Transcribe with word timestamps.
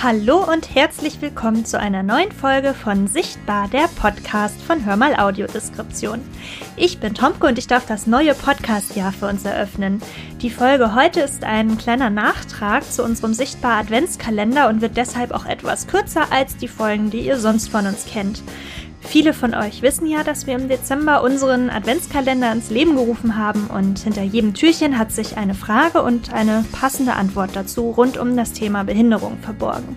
Hallo 0.00 0.44
und 0.48 0.76
herzlich 0.76 1.20
willkommen 1.20 1.64
zu 1.64 1.76
einer 1.76 2.04
neuen 2.04 2.30
Folge 2.30 2.72
von 2.72 3.08
Sichtbar, 3.08 3.66
der 3.66 3.88
Podcast 4.00 4.62
von 4.62 4.86
Hörmal 4.86 5.16
Audiodeskription. 5.18 6.20
Ich 6.76 7.00
bin 7.00 7.14
Tomke 7.14 7.48
und 7.48 7.58
ich 7.58 7.66
darf 7.66 7.84
das 7.84 8.06
neue 8.06 8.34
Podcast-Jahr 8.34 9.10
für 9.10 9.26
uns 9.26 9.44
eröffnen. 9.44 10.00
Die 10.40 10.50
Folge 10.50 10.94
heute 10.94 11.22
ist 11.22 11.42
ein 11.42 11.78
kleiner 11.78 12.10
Nachtrag 12.10 12.84
zu 12.84 13.02
unserem 13.02 13.34
Sichtbar 13.34 13.80
Adventskalender 13.80 14.68
und 14.68 14.82
wird 14.82 14.96
deshalb 14.96 15.32
auch 15.32 15.46
etwas 15.46 15.88
kürzer 15.88 16.30
als 16.30 16.56
die 16.56 16.68
Folgen, 16.68 17.10
die 17.10 17.26
ihr 17.26 17.40
sonst 17.40 17.68
von 17.68 17.84
uns 17.88 18.06
kennt. 18.06 18.40
Viele 19.08 19.32
von 19.32 19.54
euch 19.54 19.80
wissen 19.80 20.06
ja, 20.06 20.22
dass 20.22 20.46
wir 20.46 20.54
im 20.54 20.68
Dezember 20.68 21.22
unseren 21.22 21.70
Adventskalender 21.70 22.52
ins 22.52 22.68
Leben 22.68 22.94
gerufen 22.94 23.38
haben 23.38 23.68
und 23.68 24.00
hinter 24.00 24.22
jedem 24.22 24.52
Türchen 24.52 24.98
hat 24.98 25.12
sich 25.12 25.38
eine 25.38 25.54
Frage 25.54 26.02
und 26.02 26.34
eine 26.34 26.62
passende 26.72 27.14
Antwort 27.14 27.52
dazu 27.54 27.90
rund 27.90 28.18
um 28.18 28.36
das 28.36 28.52
Thema 28.52 28.84
Behinderung 28.84 29.38
verborgen. 29.40 29.96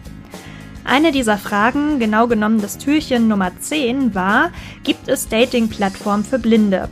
Eine 0.85 1.11
dieser 1.11 1.37
Fragen, 1.37 1.99
genau 1.99 2.27
genommen 2.27 2.61
das 2.61 2.77
Türchen 2.77 3.27
Nummer 3.27 3.51
10, 3.59 4.15
war, 4.15 4.51
gibt 4.85 5.09
es 5.09 5.27
Dating-Plattformen 5.27 6.23
für 6.23 6.39
Blinde? 6.39 6.87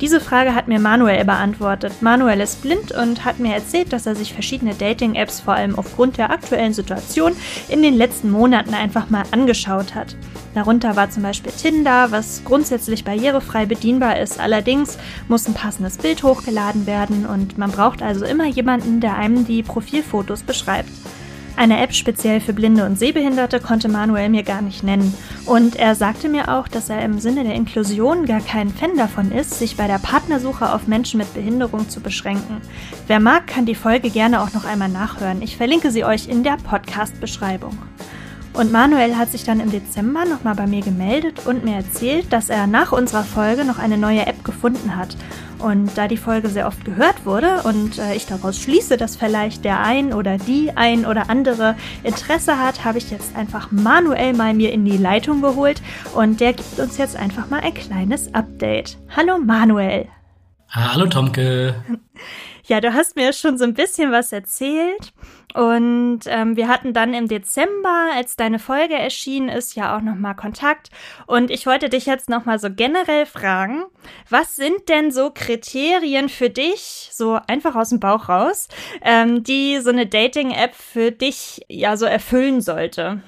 Diese 0.00 0.20
Frage 0.20 0.54
hat 0.54 0.66
mir 0.66 0.80
Manuel 0.80 1.24
beantwortet. 1.24 2.02
Manuel 2.02 2.40
ist 2.40 2.62
blind 2.62 2.92
und 2.92 3.24
hat 3.24 3.38
mir 3.38 3.54
erzählt, 3.54 3.92
dass 3.92 4.06
er 4.06 4.16
sich 4.16 4.32
verschiedene 4.34 4.74
Dating-Apps 4.74 5.40
vor 5.40 5.54
allem 5.54 5.78
aufgrund 5.78 6.18
der 6.18 6.30
aktuellen 6.30 6.74
Situation 6.74 7.36
in 7.68 7.80
den 7.80 7.94
letzten 7.94 8.30
Monaten 8.30 8.74
einfach 8.74 9.08
mal 9.08 9.22
angeschaut 9.30 9.94
hat. 9.94 10.16
Darunter 10.54 10.96
war 10.96 11.10
zum 11.10 11.22
Beispiel 11.22 11.52
Tinder, 11.52 12.10
was 12.10 12.42
grundsätzlich 12.44 13.04
barrierefrei 13.04 13.66
bedienbar 13.66 14.18
ist. 14.18 14.40
Allerdings 14.40 14.98
muss 15.28 15.46
ein 15.46 15.54
passendes 15.54 15.96
Bild 15.96 16.22
hochgeladen 16.22 16.86
werden 16.86 17.24
und 17.24 17.56
man 17.56 17.70
braucht 17.70 18.02
also 18.02 18.24
immer 18.24 18.46
jemanden, 18.46 19.00
der 19.00 19.16
einem 19.16 19.46
die 19.46 19.62
Profilfotos 19.62 20.42
beschreibt. 20.42 20.90
Eine 21.56 21.80
App 21.80 21.94
speziell 21.94 22.40
für 22.40 22.52
Blinde 22.52 22.84
und 22.84 22.98
Sehbehinderte 22.98 23.60
konnte 23.60 23.88
Manuel 23.88 24.28
mir 24.28 24.42
gar 24.42 24.60
nicht 24.60 24.82
nennen. 24.82 25.14
Und 25.46 25.76
er 25.76 25.94
sagte 25.94 26.28
mir 26.28 26.48
auch, 26.48 26.66
dass 26.66 26.90
er 26.90 27.04
im 27.04 27.20
Sinne 27.20 27.44
der 27.44 27.54
Inklusion 27.54 28.26
gar 28.26 28.40
kein 28.40 28.70
Fan 28.70 28.96
davon 28.96 29.30
ist, 29.30 29.58
sich 29.58 29.76
bei 29.76 29.86
der 29.86 29.98
Partnersuche 29.98 30.72
auf 30.72 30.88
Menschen 30.88 31.18
mit 31.18 31.32
Behinderung 31.32 31.88
zu 31.88 32.00
beschränken. 32.00 32.60
Wer 33.06 33.20
mag, 33.20 33.46
kann 33.46 33.66
die 33.66 33.76
Folge 33.76 34.10
gerne 34.10 34.42
auch 34.42 34.52
noch 34.52 34.64
einmal 34.64 34.88
nachhören. 34.88 35.42
Ich 35.42 35.56
verlinke 35.56 35.92
sie 35.92 36.04
euch 36.04 36.28
in 36.28 36.42
der 36.42 36.56
Podcast-Beschreibung. 36.56 37.78
Und 38.52 38.70
Manuel 38.70 39.16
hat 39.16 39.30
sich 39.30 39.44
dann 39.44 39.58
im 39.58 39.70
Dezember 39.70 40.24
nochmal 40.24 40.54
bei 40.54 40.66
mir 40.68 40.80
gemeldet 40.80 41.44
und 41.44 41.64
mir 41.64 41.74
erzählt, 41.74 42.32
dass 42.32 42.50
er 42.50 42.68
nach 42.68 42.92
unserer 42.92 43.24
Folge 43.24 43.64
noch 43.64 43.78
eine 43.78 43.98
neue 43.98 44.26
App 44.26 44.44
gefunden 44.44 44.96
hat. 44.96 45.16
Und 45.64 45.96
da 45.96 46.08
die 46.08 46.18
Folge 46.18 46.50
sehr 46.50 46.66
oft 46.66 46.84
gehört 46.84 47.24
wurde 47.24 47.62
und 47.62 47.98
äh, 47.98 48.14
ich 48.14 48.26
daraus 48.26 48.60
schließe, 48.60 48.98
dass 48.98 49.16
vielleicht 49.16 49.64
der 49.64 49.80
ein 49.80 50.12
oder 50.12 50.36
die 50.36 50.70
ein 50.76 51.06
oder 51.06 51.30
andere 51.30 51.74
Interesse 52.02 52.58
hat, 52.58 52.84
habe 52.84 52.98
ich 52.98 53.10
jetzt 53.10 53.34
einfach 53.34 53.70
Manuel 53.70 54.34
mal 54.34 54.52
mir 54.52 54.72
in 54.72 54.84
die 54.84 54.98
Leitung 54.98 55.40
geholt 55.40 55.80
und 56.14 56.40
der 56.40 56.52
gibt 56.52 56.78
uns 56.78 56.98
jetzt 56.98 57.16
einfach 57.16 57.48
mal 57.48 57.60
ein 57.60 57.72
kleines 57.72 58.34
Update. 58.34 58.98
Hallo 59.16 59.38
Manuel. 59.38 60.06
Hallo 60.68 61.06
Tomke. 61.06 61.74
Ja, 62.66 62.82
du 62.82 62.92
hast 62.92 63.16
mir 63.16 63.32
schon 63.32 63.56
so 63.56 63.64
ein 63.64 63.72
bisschen 63.72 64.12
was 64.12 64.32
erzählt. 64.32 65.14
Und 65.54 66.20
ähm, 66.26 66.56
wir 66.56 66.66
hatten 66.66 66.92
dann 66.92 67.14
im 67.14 67.28
Dezember, 67.28 68.10
als 68.14 68.34
deine 68.34 68.58
Folge 68.58 68.94
erschienen 68.94 69.48
ist, 69.48 69.76
ja 69.76 69.96
auch 69.96 70.00
nochmal 70.00 70.34
Kontakt. 70.34 70.90
Und 71.26 71.50
ich 71.50 71.64
wollte 71.64 71.88
dich 71.88 72.06
jetzt 72.06 72.28
nochmal 72.28 72.58
so 72.58 72.68
generell 72.70 73.24
fragen, 73.24 73.84
was 74.28 74.56
sind 74.56 74.88
denn 74.88 75.12
so 75.12 75.30
Kriterien 75.32 76.28
für 76.28 76.50
dich, 76.50 77.08
so 77.12 77.38
einfach 77.46 77.76
aus 77.76 77.90
dem 77.90 78.00
Bauch 78.00 78.28
raus, 78.28 78.68
ähm, 79.00 79.44
die 79.44 79.78
so 79.80 79.90
eine 79.90 80.06
Dating-App 80.06 80.74
für 80.74 81.12
dich 81.12 81.60
ja 81.68 81.96
so 81.96 82.04
erfüllen 82.04 82.60
sollte? 82.60 83.22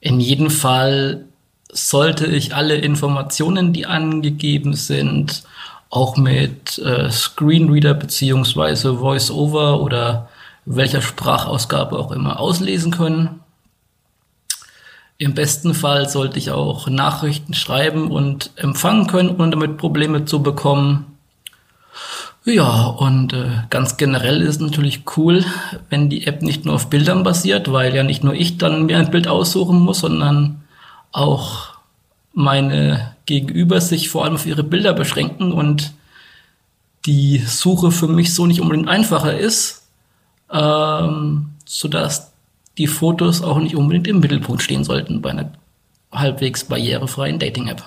In 0.00 0.18
jedem 0.18 0.48
Fall 0.48 1.26
sollte 1.70 2.26
ich 2.26 2.54
alle 2.54 2.76
Informationen, 2.76 3.74
die 3.74 3.84
angegeben 3.84 4.72
sind, 4.72 5.42
auch 5.90 6.16
mit 6.16 6.78
äh, 6.78 7.10
Screenreader 7.10 7.94
beziehungsweise 7.94 9.00
VoiceOver 9.00 9.80
oder 9.80 10.28
welcher 10.64 11.02
Sprachausgabe 11.02 11.98
auch 11.98 12.12
immer 12.12 12.38
auslesen 12.38 12.92
können. 12.92 13.40
Im 15.18 15.34
besten 15.34 15.74
Fall 15.74 16.08
sollte 16.08 16.38
ich 16.38 16.50
auch 16.50 16.88
Nachrichten 16.88 17.52
schreiben 17.52 18.10
und 18.10 18.52
empfangen 18.56 19.06
können, 19.06 19.36
ohne 19.36 19.50
damit 19.50 19.76
Probleme 19.76 20.24
zu 20.24 20.42
bekommen. 20.42 21.18
Ja, 22.44 22.86
und 22.86 23.34
äh, 23.34 23.50
ganz 23.68 23.98
generell 23.98 24.40
ist 24.40 24.56
es 24.56 24.60
natürlich 24.60 25.02
cool, 25.16 25.44
wenn 25.90 26.08
die 26.08 26.26
App 26.26 26.40
nicht 26.40 26.64
nur 26.64 26.76
auf 26.76 26.88
Bildern 26.88 27.22
basiert, 27.22 27.70
weil 27.70 27.94
ja 27.94 28.02
nicht 28.02 28.24
nur 28.24 28.32
ich 28.32 28.56
dann 28.56 28.86
mir 28.86 28.96
ein 28.96 29.10
Bild 29.10 29.28
aussuchen 29.28 29.78
muss, 29.80 30.00
sondern 30.00 30.62
auch 31.12 31.74
meine 32.32 33.14
Gegenüber 33.26 33.80
sich 33.80 34.08
vor 34.08 34.24
allem 34.24 34.34
auf 34.34 34.46
ihre 34.46 34.64
Bilder 34.64 34.92
beschränken 34.92 35.52
und 35.52 35.92
die 37.06 37.38
Suche 37.38 37.90
für 37.90 38.08
mich 38.08 38.34
so 38.34 38.46
nicht 38.46 38.60
unbedingt 38.60 38.88
einfacher 38.88 39.38
ist, 39.38 39.88
ähm, 40.52 41.50
sodass 41.64 42.32
die 42.78 42.86
Fotos 42.86 43.42
auch 43.42 43.58
nicht 43.58 43.76
unbedingt 43.76 44.08
im 44.08 44.20
Mittelpunkt 44.20 44.62
stehen 44.62 44.84
sollten 44.84 45.22
bei 45.22 45.30
einer 45.30 45.52
halbwegs 46.12 46.64
barrierefreien 46.64 47.38
Dating-App. 47.38 47.84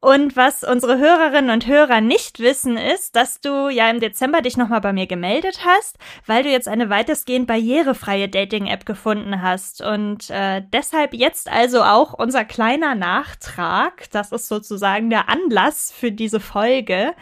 Und 0.00 0.36
was 0.36 0.62
unsere 0.62 0.98
Hörerinnen 0.98 1.50
und 1.50 1.66
Hörer 1.66 2.02
nicht 2.02 2.38
wissen, 2.38 2.76
ist, 2.76 3.16
dass 3.16 3.40
du 3.40 3.70
ja 3.70 3.88
im 3.88 3.98
Dezember 3.98 4.42
dich 4.42 4.56
nochmal 4.58 4.82
bei 4.82 4.92
mir 4.92 5.06
gemeldet 5.06 5.60
hast, 5.64 5.96
weil 6.26 6.42
du 6.42 6.50
jetzt 6.50 6.68
eine 6.68 6.90
weitestgehend 6.90 7.46
barrierefreie 7.46 8.28
Dating-App 8.28 8.84
gefunden 8.84 9.40
hast. 9.40 9.80
Und 9.80 10.28
äh, 10.28 10.62
deshalb 10.70 11.14
jetzt 11.14 11.50
also 11.50 11.82
auch 11.82 12.12
unser 12.12 12.44
kleiner 12.44 12.94
Nachtrag. 12.94 14.10
Das 14.12 14.32
ist 14.32 14.48
sozusagen 14.48 15.08
der 15.08 15.30
Anlass 15.30 15.90
für 15.90 16.12
diese 16.12 16.40
Folge. 16.40 17.14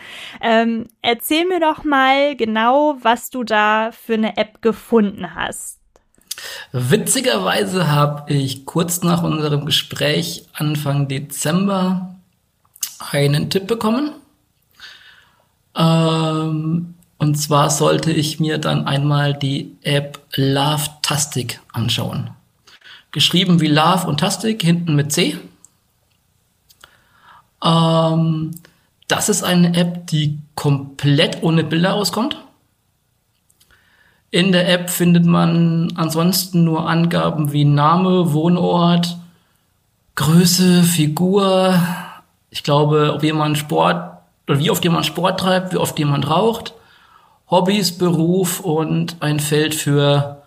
Ähm, 0.42 0.88
erzähl 1.00 1.46
mir 1.46 1.60
doch 1.60 1.84
mal 1.84 2.34
genau, 2.34 2.96
was 3.00 3.30
du 3.30 3.44
da 3.44 3.92
für 3.92 4.14
eine 4.14 4.36
App 4.36 4.62
gefunden 4.62 5.36
hast. 5.36 5.78
Witzigerweise 6.72 7.90
habe 7.90 8.32
ich 8.32 8.66
kurz 8.66 9.02
nach 9.02 9.22
unserem 9.22 9.64
Gespräch 9.64 10.46
Anfang 10.54 11.06
Dezember 11.06 12.13
einen 13.00 13.50
Tipp 13.50 13.66
bekommen. 13.66 14.10
Ähm, 15.76 16.94
und 17.18 17.34
zwar 17.36 17.70
sollte 17.70 18.12
ich 18.12 18.40
mir 18.40 18.58
dann 18.58 18.86
einmal 18.86 19.34
die 19.34 19.76
App 19.82 20.20
Love 20.34 20.90
Tastic 21.02 21.60
anschauen. 21.72 22.30
Geschrieben 23.12 23.60
wie 23.60 23.68
Love 23.68 24.06
und 24.06 24.20
Tastic, 24.20 24.62
hinten 24.62 24.94
mit 24.94 25.12
C. 25.12 25.38
Ähm, 27.64 28.50
das 29.08 29.28
ist 29.28 29.42
eine 29.42 29.76
App, 29.76 30.06
die 30.08 30.38
komplett 30.54 31.42
ohne 31.42 31.64
Bilder 31.64 31.94
auskommt. 31.94 32.36
In 34.30 34.50
der 34.50 34.68
App 34.68 34.90
findet 34.90 35.24
man 35.24 35.92
ansonsten 35.94 36.64
nur 36.64 36.88
Angaben 36.88 37.52
wie 37.52 37.64
Name, 37.64 38.32
Wohnort, 38.32 39.16
Größe, 40.16 40.82
Figur, 40.82 41.78
ich 42.54 42.62
glaube, 42.62 43.12
ob 43.12 43.24
jemand 43.24 43.58
Sport 43.58 44.16
oder 44.46 44.60
wie 44.60 44.70
oft 44.70 44.84
jemand 44.84 45.04
Sport 45.04 45.40
treibt, 45.40 45.72
wie 45.72 45.76
oft 45.76 45.98
jemand 45.98 46.30
raucht, 46.30 46.72
Hobbys, 47.50 47.98
Beruf 47.98 48.60
und 48.60 49.16
ein 49.18 49.40
Feld 49.40 49.74
für, 49.74 50.40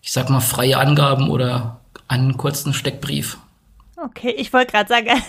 ich 0.00 0.10
sag 0.10 0.30
mal, 0.30 0.40
freie 0.40 0.78
Angaben 0.78 1.28
oder 1.28 1.80
einen 2.08 2.38
kurzen 2.38 2.72
Steckbrief. 2.72 3.36
Okay, 4.02 4.30
ich 4.30 4.54
wollte 4.54 4.72
gerade 4.72 4.88
sagen, 4.88 5.22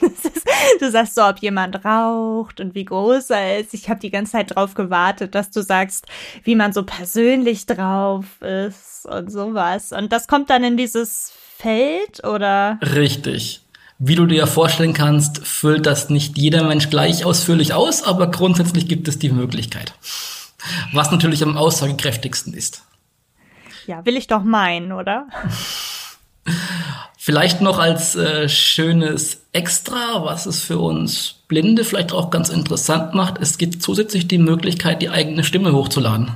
du 0.80 0.90
sagst 0.90 1.16
so, 1.16 1.22
ob 1.22 1.40
jemand 1.40 1.84
raucht 1.84 2.60
und 2.60 2.74
wie 2.74 2.86
groß 2.86 3.28
er 3.28 3.58
ist. 3.60 3.74
Ich 3.74 3.90
habe 3.90 4.00
die 4.00 4.10
ganze 4.10 4.32
Zeit 4.32 4.56
drauf 4.56 4.72
gewartet, 4.72 5.34
dass 5.34 5.50
du 5.50 5.62
sagst, 5.62 6.06
wie 6.44 6.54
man 6.54 6.72
so 6.72 6.84
persönlich 6.84 7.66
drauf 7.66 8.40
ist 8.40 9.04
und 9.04 9.30
sowas. 9.30 9.92
Und 9.92 10.14
das 10.14 10.28
kommt 10.28 10.48
dann 10.48 10.64
in 10.64 10.78
dieses 10.78 11.34
Feld 11.58 12.24
oder? 12.24 12.78
Richtig. 12.80 13.63
Wie 13.98 14.16
du 14.16 14.26
dir 14.26 14.38
ja 14.38 14.46
vorstellen 14.46 14.92
kannst, 14.92 15.46
füllt 15.46 15.86
das 15.86 16.10
nicht 16.10 16.36
jeder 16.36 16.64
Mensch 16.64 16.90
gleich 16.90 17.24
ausführlich 17.24 17.74
aus, 17.74 18.02
aber 18.02 18.30
grundsätzlich 18.30 18.88
gibt 18.88 19.06
es 19.08 19.18
die 19.18 19.30
Möglichkeit. 19.30 19.94
Was 20.92 21.10
natürlich 21.10 21.42
am 21.42 21.56
aussagekräftigsten 21.56 22.54
ist. 22.54 22.82
Ja, 23.86 24.04
will 24.04 24.16
ich 24.16 24.26
doch 24.26 24.42
meinen, 24.42 24.92
oder? 24.92 25.26
Vielleicht 27.18 27.60
noch 27.60 27.78
als 27.78 28.16
äh, 28.16 28.48
schönes 28.48 29.42
Extra, 29.52 30.24
was 30.24 30.46
es 30.46 30.60
für 30.62 30.78
uns 30.78 31.36
Blinde 31.48 31.84
vielleicht 31.84 32.12
auch 32.12 32.30
ganz 32.30 32.48
interessant 32.48 33.14
macht. 33.14 33.38
Es 33.40 33.58
gibt 33.58 33.82
zusätzlich 33.82 34.26
die 34.26 34.38
Möglichkeit, 34.38 35.00
die 35.00 35.10
eigene 35.10 35.44
Stimme 35.44 35.72
hochzuladen. 35.72 36.32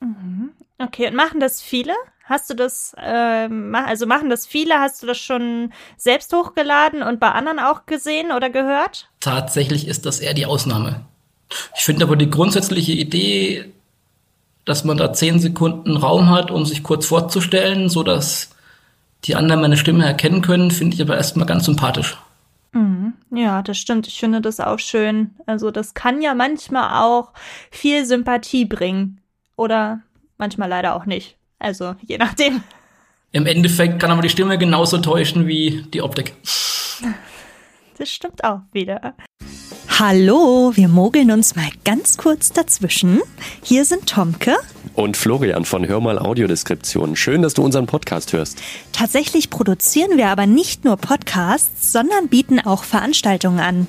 Mhm. 0.00 0.50
Okay, 0.78 1.08
und 1.08 1.14
machen 1.14 1.40
das 1.40 1.62
viele? 1.62 1.94
Hast 2.26 2.50
du 2.50 2.54
das, 2.54 2.94
äh, 2.98 3.48
also 3.72 4.06
machen 4.06 4.30
das 4.30 4.46
viele? 4.46 4.78
Hast 4.78 5.02
du 5.02 5.06
das 5.06 5.18
schon 5.18 5.72
selbst 5.96 6.32
hochgeladen 6.32 7.02
und 7.02 7.20
bei 7.20 7.30
anderen 7.30 7.58
auch 7.58 7.86
gesehen 7.86 8.32
oder 8.32 8.50
gehört? 8.50 9.08
Tatsächlich 9.20 9.88
ist 9.88 10.06
das 10.06 10.20
eher 10.20 10.34
die 10.34 10.46
Ausnahme. 10.46 11.06
Ich 11.76 11.84
finde 11.84 12.04
aber 12.04 12.16
die 12.16 12.28
grundsätzliche 12.28 12.92
Idee 12.92 13.72
dass 14.66 14.84
man 14.84 14.98
da 14.98 15.14
zehn 15.14 15.38
Sekunden 15.38 15.96
Raum 15.96 16.28
hat, 16.28 16.50
um 16.50 16.66
sich 16.66 16.82
kurz 16.82 17.06
vorzustellen, 17.06 17.88
so 17.88 18.02
dass 18.02 18.50
die 19.24 19.36
anderen 19.36 19.62
meine 19.62 19.78
Stimme 19.78 20.04
erkennen 20.04 20.42
können, 20.42 20.70
finde 20.70 20.94
ich 20.94 21.00
aber 21.00 21.16
erstmal 21.16 21.46
ganz 21.46 21.64
sympathisch. 21.64 22.18
Mhm. 22.72 23.14
Ja, 23.30 23.62
das 23.62 23.78
stimmt. 23.78 24.06
Ich 24.08 24.18
finde 24.18 24.40
das 24.40 24.60
auch 24.60 24.78
schön. 24.78 25.34
Also 25.46 25.70
das 25.70 25.94
kann 25.94 26.20
ja 26.20 26.34
manchmal 26.34 27.02
auch 27.02 27.32
viel 27.70 28.04
Sympathie 28.04 28.66
bringen. 28.66 29.20
Oder 29.56 30.00
manchmal 30.36 30.68
leider 30.68 30.94
auch 30.94 31.06
nicht. 31.06 31.36
Also 31.58 31.94
je 32.02 32.18
nachdem. 32.18 32.62
Im 33.32 33.46
Endeffekt 33.46 34.00
kann 34.00 34.10
aber 34.10 34.22
die 34.22 34.28
Stimme 34.28 34.58
genauso 34.58 34.98
täuschen 34.98 35.46
wie 35.46 35.84
die 35.92 36.02
Optik. 36.02 36.34
Das 37.98 38.10
stimmt 38.10 38.44
auch 38.44 38.60
wieder. 38.72 39.14
Hallo, 39.98 40.72
wir 40.74 40.88
mogeln 40.88 41.30
uns 41.30 41.56
mal 41.56 41.70
ganz 41.84 42.18
kurz 42.18 42.52
dazwischen. 42.52 43.20
Hier 43.62 43.84
sind 43.84 44.06
Tomke 44.06 44.54
und 44.94 45.16
Florian 45.16 45.64
von 45.64 45.86
Hörmal 45.86 46.18
Audiodeskription. 46.18 47.16
Schön, 47.16 47.42
dass 47.42 47.54
du 47.54 47.62
unseren 47.62 47.86
Podcast 47.86 48.32
hörst. 48.32 48.60
Tatsächlich 48.92 49.50
produzieren 49.50 50.16
wir 50.16 50.28
aber 50.28 50.46
nicht 50.46 50.84
nur 50.84 50.96
Podcasts, 50.96 51.92
sondern 51.92 52.28
bieten 52.28 52.60
auch 52.60 52.84
Veranstaltungen 52.84 53.60
an. 53.60 53.88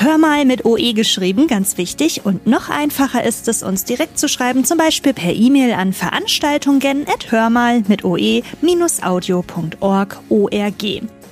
Hör 0.00 0.16
mal 0.16 0.44
mit 0.44 0.64
OE 0.64 0.92
geschrieben, 0.92 1.48
ganz 1.48 1.76
wichtig. 1.76 2.24
Und 2.24 2.46
noch 2.46 2.68
einfacher 2.68 3.24
ist 3.24 3.48
es, 3.48 3.64
uns 3.64 3.82
direkt 3.84 4.16
zu 4.16 4.28
schreiben, 4.28 4.64
zum 4.64 4.78
Beispiel 4.78 5.12
per 5.12 5.32
E-Mail 5.32 5.72
an 5.72 5.92
Veranstaltungen 5.92 7.04
at 7.08 7.32
hörmal 7.32 7.82
mit 7.88 8.04
oe-audio.org. 8.04 8.42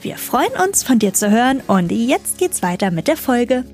Wir 0.03 0.17
freuen 0.17 0.53
uns, 0.67 0.83
von 0.83 0.99
dir 0.99 1.15
zu 1.15 1.31
hören 1.31 1.63
und 1.69 1.93
jetzt 1.93 2.39
geht's 2.39 2.61
weiter 2.61 2.91
mit 2.91 3.07
der 3.07 3.17
Folge. 3.17 3.65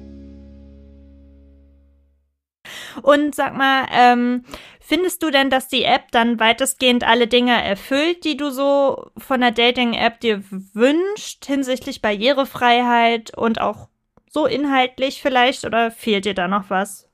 Und 3.00 3.35
sag 3.35 3.56
mal, 3.56 3.87
ähm, 3.91 4.45
findest 4.79 5.23
du 5.23 5.31
denn, 5.31 5.49
dass 5.49 5.69
die 5.69 5.85
App 5.85 6.11
dann 6.11 6.38
weitestgehend 6.38 7.03
alle 7.05 7.29
Dinge 7.29 7.65
erfüllt, 7.65 8.25
die 8.25 8.37
du 8.37 8.50
so 8.50 9.06
von 9.17 9.41
der 9.41 9.53
Dating-App 9.53 10.21
dir 10.21 10.43
wünscht, 10.75 11.47
hinsichtlich 11.47 12.03
Barrierefreiheit 12.03 13.35
und 13.35 13.59
auch 13.59 13.88
so 14.32 14.46
inhaltlich 14.46 15.20
vielleicht 15.20 15.64
oder 15.64 15.90
fehlt 15.90 16.25
dir 16.25 16.34
da 16.34 16.49
noch 16.49 16.70
was? 16.70 17.06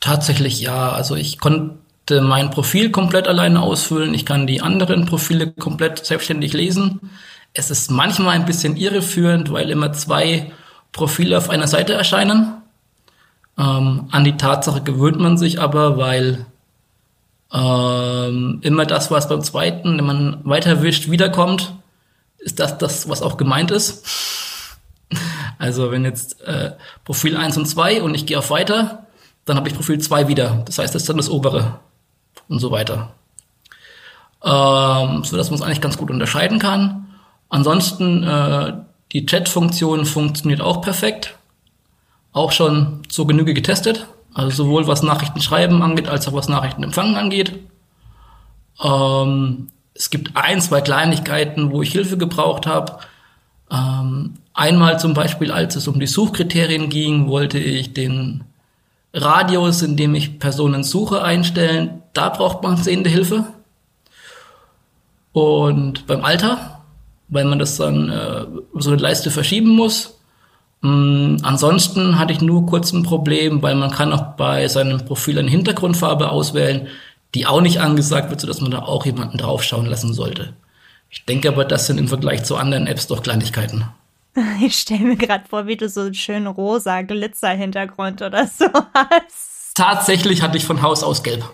Tatsächlich 0.00 0.60
ja. 0.60 0.90
Also 0.90 1.14
ich 1.14 1.38
konnte 1.38 2.20
mein 2.22 2.50
Profil 2.50 2.90
komplett 2.90 3.28
alleine 3.28 3.60
ausfüllen. 3.60 4.14
Ich 4.14 4.24
kann 4.24 4.46
die 4.46 4.62
anderen 4.62 5.04
Profile 5.04 5.52
komplett 5.52 6.04
selbstständig 6.04 6.54
lesen. 6.54 7.10
Es 7.52 7.70
ist 7.70 7.90
manchmal 7.90 8.34
ein 8.34 8.46
bisschen 8.46 8.76
irreführend, 8.76 9.52
weil 9.52 9.70
immer 9.70 9.92
zwei 9.92 10.52
Profile 10.92 11.36
auf 11.36 11.50
einer 11.50 11.68
Seite 11.68 11.92
erscheinen. 11.92 12.62
Ähm, 13.58 14.08
an 14.10 14.24
die 14.24 14.36
Tatsache 14.36 14.82
gewöhnt 14.82 15.18
man 15.18 15.36
sich 15.36 15.60
aber, 15.60 15.98
weil 15.98 16.46
ähm, 17.52 18.60
immer 18.62 18.86
das, 18.86 19.10
was 19.10 19.28
beim 19.28 19.42
zweiten, 19.42 19.98
wenn 19.98 20.06
man 20.06 20.40
weiterwischt, 20.44 21.10
wiederkommt, 21.10 21.74
ist 22.38 22.60
das 22.60 22.78
das, 22.78 23.08
was 23.08 23.20
auch 23.20 23.36
gemeint 23.36 23.70
ist. 23.70 24.47
Also 25.58 25.90
wenn 25.90 26.04
jetzt 26.04 26.40
äh, 26.42 26.72
Profil 27.04 27.36
1 27.36 27.56
und 27.56 27.66
2 27.66 28.02
und 28.02 28.14
ich 28.14 28.26
gehe 28.26 28.38
auf 28.38 28.50
weiter, 28.50 29.06
dann 29.44 29.56
habe 29.56 29.68
ich 29.68 29.74
Profil 29.74 29.98
2 29.98 30.28
wieder. 30.28 30.62
Das 30.66 30.78
heißt, 30.78 30.94
das 30.94 31.02
ist 31.02 31.08
dann 31.08 31.16
das 31.16 31.30
obere 31.30 31.80
und 32.48 32.60
so 32.60 32.70
weiter. 32.70 33.10
Ähm, 34.42 35.24
so 35.24 35.36
dass 35.36 35.50
man 35.50 35.58
es 35.58 35.62
eigentlich 35.62 35.80
ganz 35.80 35.98
gut 35.98 36.10
unterscheiden 36.10 36.58
kann. 36.58 37.08
Ansonsten 37.48 38.22
äh, 38.22 38.74
die 39.12 39.26
Chat-Funktion 39.26 40.04
funktioniert 40.04 40.60
auch 40.60 40.80
perfekt. 40.80 41.34
Auch 42.32 42.52
schon 42.52 43.02
zur 43.08 43.26
Genüge 43.26 43.54
getestet. 43.54 44.06
Also 44.34 44.64
sowohl 44.64 44.86
was 44.86 45.02
Nachrichten 45.02 45.40
schreiben 45.40 45.82
angeht, 45.82 46.08
als 46.08 46.28
auch 46.28 46.34
was 46.34 46.48
Nachrichten 46.48 46.84
empfangen 46.84 47.16
angeht. 47.16 47.58
Ähm, 48.82 49.68
es 49.94 50.10
gibt 50.10 50.36
ein, 50.36 50.60
zwei 50.60 50.80
Kleinigkeiten, 50.80 51.72
wo 51.72 51.82
ich 51.82 51.90
Hilfe 51.90 52.16
gebraucht 52.16 52.66
habe. 52.66 52.98
Ähm, 53.70 54.34
einmal 54.58 54.98
zum 54.98 55.14
Beispiel, 55.14 55.52
als 55.52 55.76
es 55.76 55.88
um 55.88 56.00
die 56.00 56.06
Suchkriterien 56.06 56.88
ging, 56.90 57.28
wollte 57.28 57.58
ich 57.58 57.92
den 57.94 58.44
Radius, 59.14 59.82
in 59.82 59.96
dem 59.96 60.14
ich 60.14 60.38
Personen 60.38 60.84
suche, 60.84 61.22
einstellen. 61.22 62.02
Da 62.12 62.28
braucht 62.28 62.62
man 62.62 62.76
sehende 62.76 63.08
Hilfe. 63.08 63.44
Und 65.32 66.06
beim 66.06 66.24
Alter, 66.24 66.80
weil 67.28 67.44
man 67.44 67.58
das 67.58 67.76
dann 67.76 68.10
äh, 68.10 68.46
so 68.74 68.90
eine 68.90 69.00
Leiste 69.00 69.30
verschieben 69.30 69.70
muss. 69.70 70.18
Ähm, 70.82 71.38
ansonsten 71.42 72.18
hatte 72.18 72.32
ich 72.32 72.40
nur 72.40 72.66
kurz 72.66 72.92
ein 72.92 73.02
Problem, 73.02 73.62
weil 73.62 73.74
man 73.76 73.90
kann 73.90 74.12
auch 74.12 74.36
bei 74.36 74.68
seinem 74.68 75.04
Profil 75.04 75.38
eine 75.38 75.50
Hintergrundfarbe 75.50 76.30
auswählen, 76.30 76.88
die 77.34 77.46
auch 77.46 77.60
nicht 77.60 77.80
angesagt 77.80 78.30
wird, 78.30 78.40
sodass 78.40 78.60
man 78.60 78.70
da 78.70 78.80
auch 78.80 79.04
jemanden 79.04 79.38
draufschauen 79.38 79.86
lassen 79.86 80.14
sollte. 80.14 80.54
Ich 81.10 81.24
denke 81.24 81.48
aber, 81.48 81.64
das 81.64 81.86
sind 81.86 81.98
im 81.98 82.08
Vergleich 82.08 82.44
zu 82.44 82.56
anderen 82.56 82.86
Apps 82.86 83.06
doch 83.06 83.22
Kleinigkeiten. 83.22 83.84
Ich 84.60 84.78
stelle 84.78 85.04
mir 85.04 85.16
gerade 85.16 85.48
vor, 85.48 85.66
wie 85.66 85.76
du 85.76 85.88
so 85.88 86.02
einen 86.02 86.14
schönen 86.14 86.46
rosa 86.46 87.02
Glitzer-Hintergrund 87.02 88.22
oder 88.22 88.46
so 88.46 88.66
hast. 88.94 89.74
Tatsächlich 89.74 90.42
hatte 90.42 90.56
ich 90.56 90.64
von 90.64 90.82
Haus 90.82 91.02
aus 91.02 91.22
gelb. 91.22 91.44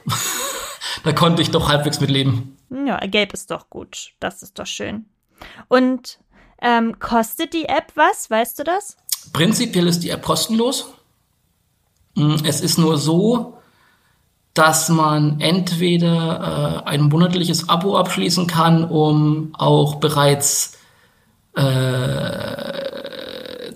da 1.05 1.13
konnte 1.13 1.43
ich 1.43 1.51
doch 1.51 1.69
halbwegs 1.69 2.01
mit 2.01 2.11
leben. 2.11 2.57
Ja, 2.71 2.99
gelb 3.01 3.33
ist 3.35 3.51
doch 3.51 3.71
gut. 3.71 4.13
Das 4.21 4.43
ist 4.43 4.59
doch 4.59 4.67
schön. 4.67 5.07
Und 5.69 6.19
ähm, 6.63 6.99
kostet 6.99 7.53
die 7.53 7.67
App 7.67 7.93
was? 7.95 8.31
Weißt 8.31 8.59
du 8.59 8.65
das? 8.65 8.97
Prinzipiell 9.33 9.87
ist 9.87 10.01
die 10.01 10.11
App 10.11 10.23
kostenlos. 10.23 10.95
Hm, 12.17 12.43
es 12.45 12.61
ist 12.61 12.79
nur 12.79 12.97
so, 12.97 13.59
dass 14.55 14.89
man 14.89 15.41
entweder 15.41 16.85
äh, 16.87 16.89
ein 16.89 17.03
monatliches 17.03 17.69
Abo 17.69 17.97
abschließen 17.97 18.47
kann, 18.47 18.85
um 18.85 19.53
auch 19.55 19.97
bereits 19.97 20.74
äh, 21.55 22.63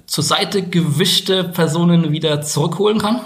zur 0.07 0.25
Seite 0.25 0.63
gewischte 0.63 1.45
Personen 1.45 2.13
wieder 2.13 2.43
zurückholen 2.43 2.99
kann. 2.99 3.21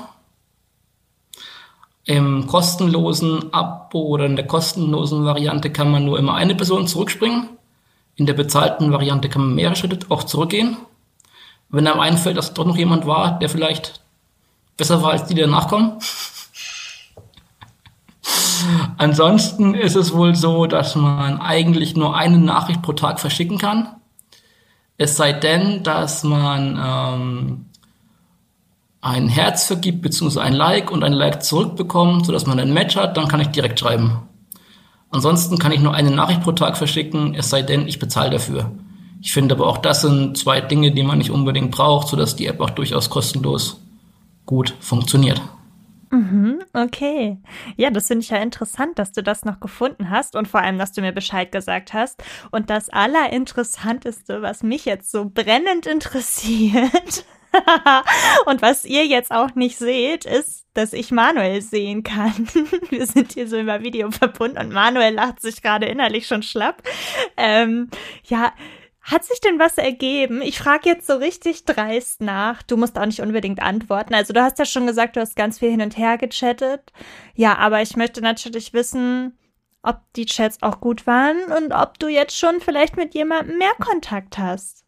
Im 2.05 2.47
kostenlosen 2.47 3.53
Abo 3.55 4.03
oder 4.03 4.27
in 4.27 4.37
der 4.37 4.47
kostenlosen 4.47 5.25
Variante 5.25 5.71
kann 5.71 5.91
man 5.91 6.05
nur 6.05 6.19
immer 6.19 6.35
eine 6.35 6.55
Person 6.55 6.87
zurückspringen. 6.87 7.49
In 8.17 8.27
der 8.27 8.35
bezahlten 8.35 8.93
Variante 8.93 9.29
kann 9.29 9.43
man 9.43 9.55
mehrere 9.55 9.77
Schritte 9.77 10.07
auch 10.09 10.25
zurückgehen. 10.25 10.77
Wenn 11.69 11.87
einem 11.87 12.01
einfällt, 12.01 12.37
dass 12.37 12.53
doch 12.53 12.67
noch 12.67 12.77
jemand 12.77 13.07
war, 13.07 13.39
der 13.39 13.49
vielleicht 13.49 14.01
besser 14.77 15.03
war 15.03 15.13
als 15.13 15.27
die, 15.27 15.35
die 15.35 15.41
danach 15.41 15.69
kommen, 15.69 15.99
Ansonsten 18.99 19.75
ist 19.75 19.97
es 19.97 20.13
wohl 20.13 20.35
so, 20.35 20.67
dass 20.67 20.95
man 20.95 21.41
eigentlich 21.41 21.97
nur 21.97 22.17
eine 22.17 22.39
Nachricht 22.39 22.83
pro 22.83 22.93
Tag 22.93 23.21
verschicken 23.21 23.59
kann. 23.59 23.89
Es 25.03 25.17
sei 25.17 25.33
denn, 25.33 25.83
dass 25.83 26.23
man 26.23 26.79
ähm, 26.81 27.65
ein 29.01 29.29
Herz 29.29 29.67
vergibt, 29.67 30.01
beziehungsweise 30.01 30.43
ein 30.43 30.53
Like 30.53 30.93
und 30.93 31.03
ein 31.03 31.13
Like 31.13 31.43
zurückbekommt, 31.43 32.25
sodass 32.25 32.47
man 32.47 32.61
ein 32.61 32.73
Match 32.73 32.95
hat, 32.95 33.17
dann 33.17 33.27
kann 33.27 33.41
ich 33.41 33.49
direkt 33.49 33.81
schreiben. 33.81 34.21
Ansonsten 35.11 35.59
kann 35.59 35.73
ich 35.73 35.81
nur 35.81 35.93
eine 35.93 36.13
Nachricht 36.13 36.43
pro 36.43 36.53
Tag 36.53 36.77
verschicken, 36.77 37.35
es 37.35 37.51
sei 37.51 37.63
denn, 37.63 37.89
ich 37.89 37.99
bezahle 37.99 38.31
dafür. 38.31 38.71
Ich 39.21 39.33
finde 39.33 39.57
aber 39.57 39.67
auch 39.67 39.79
das 39.79 40.03
sind 40.03 40.39
zwei 40.39 40.61
Dinge, 40.61 40.93
die 40.93 41.03
man 41.03 41.19
nicht 41.19 41.33
unbedingt 41.33 41.73
braucht, 41.73 42.07
sodass 42.07 42.37
die 42.37 42.47
App 42.47 42.61
auch 42.61 42.71
durchaus 42.71 43.11
kostenlos 43.11 43.81
gut 44.47 44.73
funktioniert. 44.79 45.43
Mhm, 46.11 46.42
okay. 46.73 47.39
Ja, 47.77 47.91
das 47.91 48.09
finde 48.09 48.23
ich 48.23 48.31
ja 48.31 48.39
interessant, 48.39 48.99
dass 48.99 49.13
du 49.13 49.23
das 49.23 49.45
noch 49.45 49.61
gefunden 49.61 50.11
hast 50.11 50.37
und 50.37 50.49
vor 50.49 50.61
allem, 50.61 50.79
dass 50.79 50.93
du 50.93 51.01
mir 51.01 51.13
Bescheid 51.13 51.53
gesagt 51.53 51.93
hast. 51.93 52.23
Und 52.51 52.71
das 52.71 52.89
Allerinteressanteste, 52.89 54.43
was 54.43 54.63
mich 54.63 54.85
jetzt 54.85 55.11
so 55.11 55.31
brennend 55.33 55.87
interessiert, 55.93 57.25
und 58.47 58.63
was 58.63 58.85
ihr 58.85 59.07
jetzt 59.07 59.31
auch 59.31 59.55
nicht 59.55 59.79
seht, 59.79 60.25
ist, 60.25 60.67
dass 60.75 60.93
ich 60.93 61.11
Manuel 61.11 61.61
sehen 61.61 62.03
kann. 62.03 62.33
Wir 62.91 63.07
sind 63.07 63.33
hier 63.33 63.49
so 63.49 63.59
über 63.59 63.83
Video 63.83 64.11
verbunden 64.11 64.59
und 64.59 64.73
Manuel 64.73 65.15
lacht 65.15 65.41
sich 65.41 65.63
gerade 65.63 65.87
innerlich 65.87 66.27
schon 66.27 66.43
schlapp. 66.43 66.83
Ähm, 67.37 67.91
ja, 68.25 68.53
hat 69.03 69.25
sich 69.25 69.41
denn 69.41 69.59
was 69.59 69.79
ergeben? 69.79 70.43
Ich 70.43 70.59
frage 70.59 70.89
jetzt 70.89 71.07
so 71.09 71.15
richtig 71.15 71.65
dreist 71.65 72.21
nach. 72.21 72.63
Du 72.63 72.77
musst 72.77 72.97
auch 72.97 73.07
nicht 73.07 73.21
unbedingt 73.21 73.61
antworten. 73.61 74.15
Also 74.15 74.33
du 74.33 74.41
hast 74.41 74.59
ja 74.59 74.65
schon 74.65 74.87
gesagt, 74.87 75.17
du 75.17 75.21
hast 75.21 75.35
ganz 75.35 75.59
viel 75.59 75.71
hin 75.71 75.83
und 75.83 75.99
her 75.99 76.19
gechattet. 76.19 76.93
Ja, 77.35 77.59
aber 77.59 77.83
ich 77.83 77.97
möchte 77.97 78.21
natürlich 78.21 78.73
wissen, 78.73 79.37
ob 79.83 80.01
die 80.15 80.27
Chats 80.27 80.59
auch 80.63 80.81
gut 80.81 81.07
waren 81.07 81.37
und 81.57 81.73
ob 81.73 81.99
du 81.99 82.07
jetzt 82.07 82.39
schon 82.39 82.61
vielleicht 82.61 82.97
mit 82.97 83.15
jemandem 83.15 83.59
mehr 83.59 83.75
Kontakt 83.81 84.39
hast. 84.39 84.85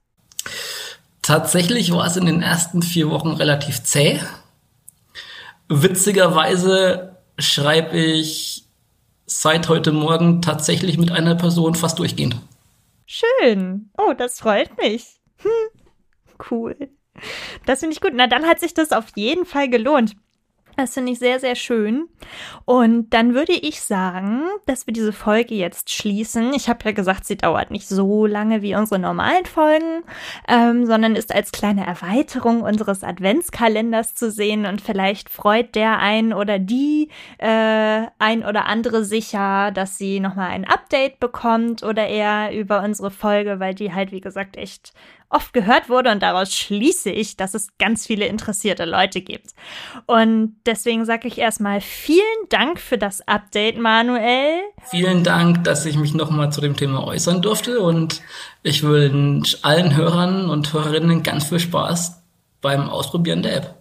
Tatsächlich 1.21 1.90
war 1.90 2.06
es 2.06 2.16
in 2.16 2.26
den 2.26 2.42
ersten 2.42 2.83
vier 2.83 3.11
Wochen 3.11 3.30
relativ 3.30 3.83
zäh. 3.83 4.21
Witzigerweise 5.68 7.16
schreibe 7.38 7.97
ich 7.97 8.64
seit 9.26 9.68
heute 9.68 9.90
Morgen 9.90 10.42
tatsächlich 10.42 10.99
mit 10.99 11.11
einer 11.11 11.35
Person 11.35 11.75
fast 11.75 11.99
durchgehend. 11.99 12.37
Schön. 13.07 13.91
Oh, 13.99 14.13
das 14.17 14.41
freut 14.41 14.77
mich. 14.79 15.21
Hm. 15.39 15.51
Cool. 16.51 16.91
Das 17.67 17.81
finde 17.81 17.95
ich 17.95 18.01
gut. 18.01 18.13
Na, 18.15 18.27
dann 18.27 18.47
hat 18.47 18.61
sich 18.61 18.75
das 18.75 18.93
auf 18.93 19.07
jeden 19.15 19.45
Fall 19.45 19.69
gelohnt. 19.69 20.17
Das 20.76 20.95
finde 20.95 21.12
ich 21.12 21.19
sehr, 21.19 21.38
sehr 21.38 21.54
schön. 21.54 22.09
Und 22.64 23.11
dann 23.11 23.35
würde 23.35 23.52
ich 23.52 23.81
sagen, 23.81 24.43
dass 24.66 24.87
wir 24.87 24.95
diese 24.95 25.12
Folge 25.12 25.54
jetzt 25.54 25.90
schließen. 25.90 26.52
Ich 26.54 26.69
habe 26.69 26.81
ja 26.85 26.93
gesagt, 26.93 27.25
sie 27.26 27.37
dauert 27.37 27.71
nicht 27.71 27.88
so 27.88 28.26
lange 28.26 28.62
wie 28.62 28.75
unsere 28.75 28.99
normalen 28.99 29.45
Folgen, 29.45 30.02
ähm, 30.49 30.87
sondern 30.87 31.14
ist 31.14 31.35
als 31.35 31.52
kleine 31.52 31.87
Erweiterung 31.87 32.62
unseres 32.62 33.04
Adventskalenders 33.04 34.14
zu 34.14 34.31
sehen. 34.31 34.66
Und 34.66 34.81
vielleicht 34.81 35.28
freut 35.31 35.75
der 35.75 35.99
ein 35.99 36.33
oder 36.33 36.59
die 36.59 37.11
äh, 37.38 38.07
ein 38.19 38.45
oder 38.45 38.66
andere 38.66 39.04
sicher, 39.04 39.71
dass 39.71 39.97
sie 39.99 40.19
nochmal 40.19 40.50
ein 40.50 40.64
Update 40.64 41.21
bekommt 41.21 41.83
oder 41.83 42.07
eher 42.07 42.52
über 42.52 42.83
unsere 42.83 43.11
Folge, 43.11 43.61
weil 43.61 43.75
die 43.75 43.93
halt, 43.93 44.11
wie 44.11 44.21
gesagt, 44.21 44.57
echt 44.57 44.93
oft 45.35 45.53
gehört 45.53 45.88
wurde 45.88 46.11
und 46.11 46.23
daraus 46.23 46.55
schließe 46.55 47.11
ich, 47.11 47.37
dass 47.37 47.55
es 47.55 47.76
ganz 47.79 48.07
viele 48.07 48.26
interessierte 48.26 48.85
Leute 48.85 49.21
gibt. 49.21 49.50
Und 50.07 50.57
deswegen 50.64 51.05
sage 51.05 51.29
ich 51.29 51.38
erstmal 51.38 51.81
vielen 51.81 52.23
Dank 52.49 52.81
für 52.81 52.97
das 52.97 53.26
Update, 53.26 53.79
Manuel. 53.79 54.61
Vielen 54.91 55.25
Dank, 55.25 55.64
dass 55.64 55.85
ich 55.87 55.97
mich 55.97 56.14
nochmal 56.14 56.53
zu 56.53 56.61
dem 56.61 56.76
Thema 56.76 57.05
äußern 57.05 57.43
durfte 57.43 57.81
und 57.81 58.23
ich 58.62 58.83
wünsche 58.83 59.59
allen 59.62 59.97
Hörern 59.97 60.49
und 60.49 60.73
Hörerinnen 60.73 61.23
ganz 61.23 61.49
viel 61.49 61.61
Spaß 61.61 62.23
beim 62.61 62.88
Ausprobieren 62.88 63.43
der 63.43 63.57
App. 63.57 63.75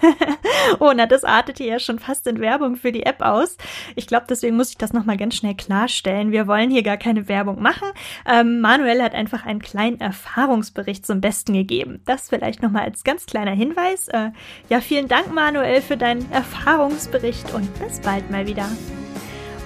oh, 0.80 0.92
na, 0.94 1.06
das 1.06 1.24
artete 1.24 1.64
ja 1.64 1.78
schon 1.78 1.98
fast 1.98 2.26
in 2.26 2.40
Werbung 2.40 2.76
für 2.76 2.92
die 2.92 3.04
App 3.04 3.22
aus. 3.22 3.56
Ich 3.96 4.06
glaube, 4.06 4.26
deswegen 4.28 4.56
muss 4.56 4.70
ich 4.70 4.78
das 4.78 4.92
nochmal 4.92 5.16
ganz 5.16 5.36
schnell 5.36 5.54
klarstellen. 5.54 6.32
Wir 6.32 6.46
wollen 6.46 6.70
hier 6.70 6.82
gar 6.82 6.96
keine 6.96 7.28
Werbung 7.28 7.62
machen. 7.62 7.88
Ähm, 8.26 8.60
Manuel 8.60 9.02
hat 9.02 9.14
einfach 9.14 9.44
einen 9.46 9.62
kleinen 9.62 10.00
Erfahrungsbericht 10.00 11.06
zum 11.06 11.20
Besten 11.20 11.52
gegeben. 11.52 12.00
Das 12.06 12.28
vielleicht 12.28 12.62
nochmal 12.62 12.84
als 12.84 13.04
ganz 13.04 13.26
kleiner 13.26 13.52
Hinweis. 13.52 14.08
Äh, 14.08 14.30
ja, 14.68 14.80
vielen 14.80 15.08
Dank, 15.08 15.32
Manuel, 15.32 15.82
für 15.82 15.96
deinen 15.96 16.30
Erfahrungsbericht 16.32 17.54
und 17.54 17.68
bis 17.78 18.00
bald 18.00 18.30
mal 18.30 18.46
wieder. 18.46 18.68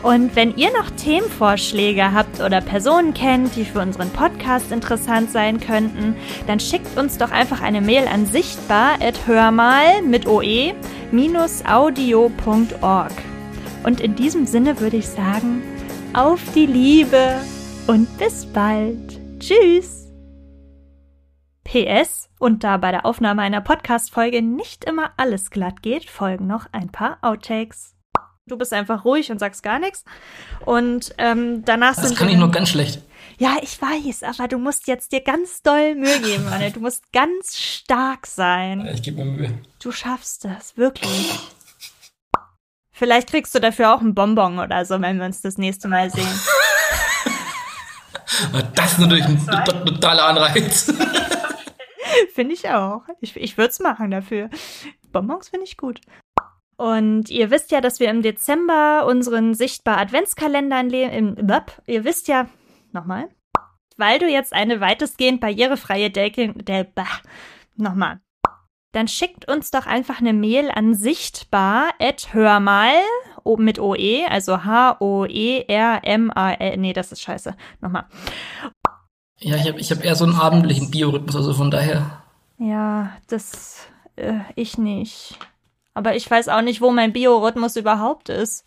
Und 0.03 0.35
wenn 0.35 0.57
ihr 0.57 0.73
noch 0.73 0.91
Themenvorschläge 0.91 2.13
habt 2.13 2.41
oder 2.41 2.61
Personen 2.61 3.15
kennt, 3.15 3.55
die 3.55 3.65
für 3.65 3.81
unseren 3.81 4.11
Podcast 4.11 4.73
interessant 4.73 5.31
sein 5.31 5.61
könnten, 5.61 6.17
dann 6.49 6.59
schickt 6.59 6.99
uns 6.99 7.19
doch 7.19 7.31
einfach 7.31 7.63
eine 7.63 7.81
Mail 7.81 8.09
an 8.09 8.27
sichtbar.hörmal 8.27 10.03
mit 10.03 10.27
oe-audio.org. 10.27 10.73
Und 13.85 14.01
in 14.01 14.17
diesem 14.17 14.47
Sinne 14.47 14.81
würde 14.81 14.97
ich 14.97 15.09
sagen, 15.09 15.63
auf 16.15 16.41
die 16.55 16.67
Liebe 16.67 17.37
und 17.87 18.19
bis 18.19 18.47
bald. 18.47 19.21
Tschüss. 19.39 20.09
PS 21.65 22.29
und 22.39 22.65
da 22.65 22.77
bei 22.77 22.91
der 22.91 23.07
Aufnahme 23.07 23.43
einer 23.43 23.61
Podcast-Folge 23.61 24.43
nicht 24.43 24.85
immer 24.85 25.13
alles 25.17 25.51
glatt 25.51 25.81
geht, 25.83 26.11
folgen 26.11 26.49
noch 26.49 26.67
ein 26.73 26.91
paar 26.91 27.19
Outtakes. 27.23 27.95
Du 28.49 28.59
bist 28.59 28.73
einfach 28.73 29.05
ruhig 29.05 29.31
und 29.31 29.39
sagst 29.39 29.63
gar 29.63 29.79
nichts. 29.79 30.05
Und 30.67 31.15
ähm, 31.19 31.65
danach 31.65 31.95
das 31.95 32.03
sind. 32.03 32.13
Das 32.13 32.19
kann 32.19 32.29
ich 32.29 32.37
nur 32.37 32.51
ganz 32.51 32.71
schlecht. 32.71 33.01
Ja, 33.39 33.57
ich 33.63 33.81
weiß, 33.81 34.25
aber 34.25 34.49
du 34.49 34.59
musst 34.59 34.89
jetzt 34.89 35.13
dir 35.13 35.21
ganz 35.21 35.63
doll 35.63 35.95
Mühe 35.95 36.21
geben, 36.21 36.51
Manne. 36.51 36.73
Du 36.73 36.81
musst 36.81 37.13
ganz 37.13 37.57
stark 37.57 38.27
sein. 38.27 38.89
Ich 38.93 39.03
gebe 39.03 39.25
mir 39.25 39.31
Mühe. 39.31 39.59
Du 39.81 39.93
schaffst 39.93 40.45
das, 40.45 40.77
wirklich. 40.77 41.39
Vielleicht 42.91 43.31
kriegst 43.31 43.55
du 43.55 43.61
dafür 43.61 43.95
auch 43.95 44.01
einen 44.01 44.15
Bonbon 44.15 44.59
oder 44.59 44.85
so, 44.85 45.01
wenn 45.01 45.19
wir 45.19 45.27
uns 45.27 45.41
das 45.41 45.57
nächste 45.57 45.89
Mal 45.89 46.11
sehen. 46.11 46.27
das 48.75 48.93
ist 48.93 48.99
natürlich 48.99 49.25
ein 49.25 49.65
totaler 49.65 50.25
Anreiz. 50.25 50.93
finde 52.35 52.55
ich 52.55 52.69
auch. 52.69 53.03
Ich, 53.21 53.37
ich 53.37 53.57
würde 53.57 53.71
es 53.71 53.81
machen 53.81 54.11
dafür. 54.11 54.51
Bonbons 55.13 55.49
finde 55.49 55.65
ich 55.65 55.77
gut. 55.77 56.01
Und 56.77 57.31
ihr 57.31 57.51
wisst 57.51 57.71
ja, 57.71 57.81
dass 57.81 58.01
wir 58.01 58.11
im 58.11 58.23
Dezember 58.23 59.07
unseren 59.07 59.55
sichtbar 59.55 59.99
Adventskalender 59.99 60.81
im 61.13 61.37
Ihr 61.87 62.05
wisst 62.05 62.29
ja, 62.29 62.49
nochmal, 62.93 63.29
weil 63.97 64.19
du 64.19 64.29
jetzt 64.29 64.53
eine 64.53 64.81
weitestgehend 64.81 65.41
barrierefreie 65.41 66.11
Decking, 66.11 66.65
der, 66.65 66.85
bah, 66.85 67.07
nochmal. 67.77 68.21
Dann 68.93 69.09
schickt 69.09 69.51
uns 69.51 69.71
doch 69.71 69.87
einfach 69.87 70.21
eine 70.21 70.35
Mail 70.35 70.71
an 70.71 70.95
sichtbar 70.95 71.91
hörmal 72.35 72.93
mit 73.57 73.79
OE, 73.79 74.27
also 74.29 74.65
H-O-E-R-M-A-L. 74.65 75.17
Nee, 76.77 76.93
das 76.93 77.13
ist 77.13 77.23
scheiße. 77.23 77.57
Nochmal. 77.81 78.05
Ja, 79.39 79.57
ich 79.57 79.67
habe 79.67 79.81
ich 79.81 79.91
hab 79.91 80.05
eher 80.05 80.15
so 80.15 80.25
einen 80.25 80.35
abendlichen 80.37 80.91
Biorhythmus, 80.91 81.35
also 81.35 81.55
von 81.55 81.71
daher. 81.71 82.23
Ja, 82.59 83.17
das 83.29 83.89
äh, 84.17 84.41
ich 84.55 84.77
nicht. 84.79 85.39
Aber 85.95 86.17
ich 86.17 86.31
weiß 86.31 86.49
auch 86.49 86.63
nicht, 86.63 86.81
wo 86.81 86.91
mein 86.91 87.13
Biorhythmus 87.13 87.77
überhaupt 87.77 88.29
ist. 88.29 88.65